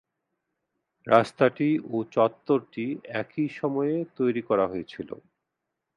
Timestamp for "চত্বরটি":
2.11-2.85